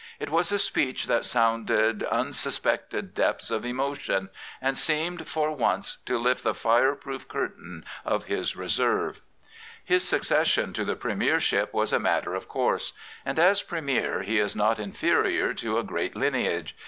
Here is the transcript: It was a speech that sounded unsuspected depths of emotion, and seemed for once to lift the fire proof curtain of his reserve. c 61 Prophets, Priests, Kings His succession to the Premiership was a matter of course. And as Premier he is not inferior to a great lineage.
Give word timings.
It 0.19 0.31
was 0.31 0.51
a 0.51 0.57
speech 0.57 1.05
that 1.05 1.25
sounded 1.25 2.01
unsuspected 2.01 3.13
depths 3.13 3.51
of 3.51 3.63
emotion, 3.63 4.29
and 4.59 4.75
seemed 4.75 5.27
for 5.27 5.51
once 5.51 5.97
to 6.07 6.17
lift 6.17 6.43
the 6.43 6.55
fire 6.55 6.95
proof 6.95 7.27
curtain 7.27 7.85
of 8.03 8.25
his 8.25 8.55
reserve. 8.55 9.21
c 9.87 9.99
61 9.99 9.99
Prophets, 9.99 9.99
Priests, 9.99 9.99
Kings 10.01 10.01
His 10.01 10.09
succession 10.09 10.73
to 10.73 10.85
the 10.85 10.99
Premiership 10.99 11.71
was 11.71 11.93
a 11.93 11.99
matter 11.99 12.33
of 12.33 12.47
course. 12.47 12.93
And 13.23 13.37
as 13.37 13.61
Premier 13.61 14.23
he 14.23 14.39
is 14.39 14.55
not 14.55 14.79
inferior 14.79 15.53
to 15.53 15.77
a 15.77 15.83
great 15.83 16.15
lineage. 16.15 16.75